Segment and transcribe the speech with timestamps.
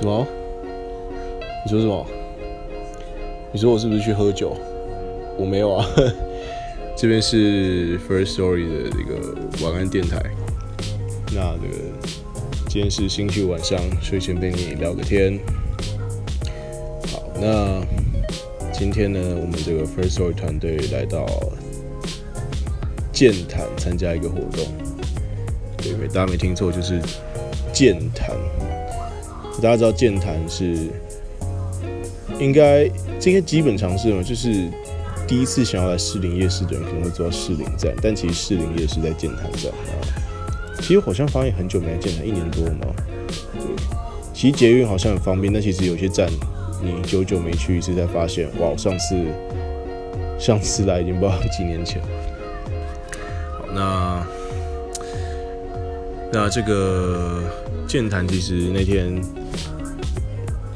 [0.00, 0.26] 什么？
[1.62, 2.06] 你说什么？
[3.52, 4.56] 你说我是不是去喝酒？
[5.36, 5.86] 我没有啊。
[6.96, 10.18] 这边是 First Story 的这个晚安电台。
[11.34, 11.76] 那这个
[12.66, 15.38] 今天是星期五晚上，睡前陪你聊个天。
[17.12, 17.82] 好，那
[18.72, 21.26] 今天呢，我们这个 First Story 团队来到
[23.12, 24.64] 健谈参加一个活动。
[25.76, 26.98] 对，大家没听错，就是
[27.70, 28.30] 健谈。
[29.60, 30.88] 大家知道健谈是
[32.38, 34.22] 应该这些基本常识嘛？
[34.22, 34.68] 就是
[35.28, 40.00] 第一次想要来士林夜市的人可能会坐到士林站，但其实士林夜市在健谈站啊。
[40.80, 42.94] 其实好像发现很久没来健谈，一年多嘛。
[43.52, 43.70] 对，
[44.32, 46.26] 其实捷运好像很方便，但其实有些站
[46.82, 49.14] 你久久没去一次，才发现哇，上次
[50.38, 52.00] 上次来已经不知道几年前。
[53.52, 54.26] 好，那
[56.32, 57.42] 那这个
[57.86, 59.20] 健谈其实那天。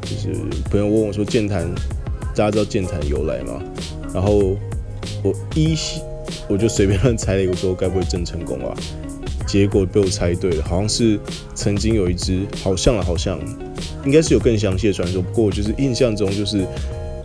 [0.06, 0.38] 就是
[0.70, 1.66] 朋友问我说：“健谈，
[2.36, 3.58] 大家知道健谈由来吗？”
[4.12, 4.54] 然后
[5.22, 6.02] 我依稀
[6.46, 8.76] 我就随便乱猜了一个，说该不会郑成功啊？
[9.46, 11.18] 结果被我猜对了，好像是
[11.54, 13.40] 曾经有一只，好像啊，好像
[14.04, 15.22] 应该是有更详细的传说。
[15.22, 16.66] 不过就是印象中就是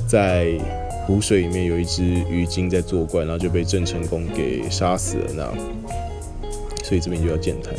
[0.07, 0.57] 在
[1.05, 5.33] 湖水里面有一只鱼精在作怪，然后就被郑成功给杀死了。
[5.35, 7.73] 那所以这边就要健谈。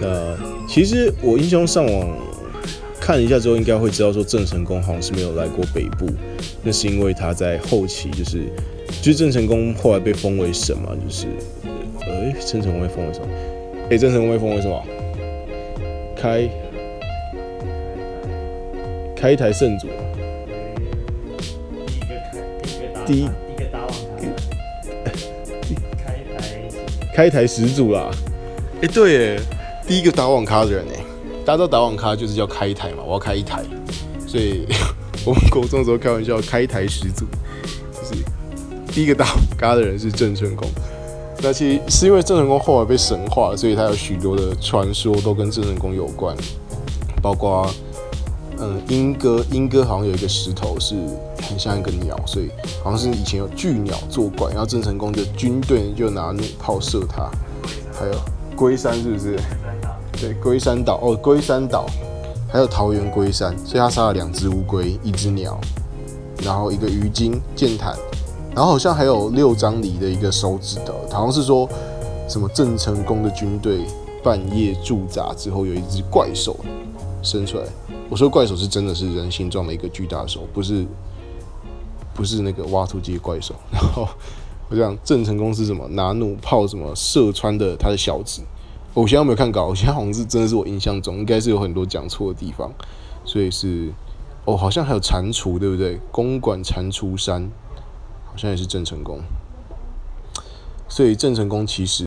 [0.00, 2.08] 那其实我英雄上网。
[3.02, 6.06] 看了一下之后，应该会知道说郑成功好像是没有来过北部，
[6.62, 8.44] 那是因为他在后期就是，
[9.00, 10.94] 就是郑成功后来被封为什么？
[10.96, 11.26] 就是，
[12.02, 13.26] 哎，郑成功被封为什么？
[13.90, 14.84] 哎，郑成功被封为什么？
[16.14, 16.48] 开
[19.16, 19.88] 开台圣主，
[23.06, 23.24] 第一
[23.56, 23.90] 个打网
[26.04, 26.52] 开台
[27.14, 28.10] 开台始祖啦！
[28.82, 29.40] 哎，对，哎，
[29.90, 31.04] 第一个打网咖的人哎。
[31.44, 33.64] 大家都打网咖就是叫开一台嘛，我要开一台，
[34.24, 34.64] 所以
[35.26, 37.24] 我们国中的时候开玩笑，开台始祖
[37.90, 38.22] 就是
[38.92, 40.68] 第一个打网咖的人是郑成功。
[41.42, 46.36] 那其实是因为郑成功后来被神化，所以他有许多的传说都跟郑成功有关，
[47.20, 47.68] 包括
[48.58, 50.94] 嗯鹰哥，鹰哥好像有一个石头是
[51.48, 52.48] 很像一个鸟，所以
[52.84, 57.28] 好像是以前有巨鸟作怪，然后郑成功的军队就拿弩炮射他。
[57.92, 58.14] 还有
[58.54, 59.36] 龟山是不是？
[60.20, 61.86] 对，龟山岛哦，龟山岛，
[62.46, 65.58] 还有桃园龟山，所以他杀了两只乌龟，一只鸟，
[66.44, 67.96] 然后一个鱼精剑坦，
[68.54, 71.66] 然后好像还有六张犁的一个手指的，好像是说
[72.28, 73.86] 什么郑成功的军队
[74.22, 76.54] 半夜驻扎之后，有一只怪兽
[77.22, 77.64] 伸出来。
[78.10, 80.84] 我说怪兽是真的是人形状的一个巨大手，不是
[82.12, 83.54] 不是那个挖土机怪兽。
[83.72, 84.06] 然后
[84.68, 88.42] 我讲郑成功是什么拿弩炮什么射穿的他的小指。
[88.94, 92.72] 我现在没有看稿，我现在好像是真的是我印象中应该是有很多讲错的地方，
[93.24, 93.92] 所以是
[94.44, 96.00] 哦，好像还有蟾蜍，对不对？
[96.10, 97.50] 公馆蟾蜍山
[98.26, 99.20] 好像也是郑成功，
[100.88, 101.98] 所以郑成功其实。